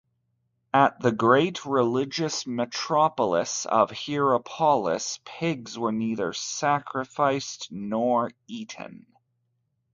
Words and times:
At 0.73 0.99
the 0.99 1.11
great 1.11 1.63
religious 1.63 2.47
metropolis 2.47 3.67
of 3.67 3.91
Hierapolis, 3.91 5.19
pigs 5.25 5.77
were 5.77 5.91
neither 5.91 6.33
sacrificed 6.33 7.67
nor 7.71 8.31
eaten. 8.47 9.05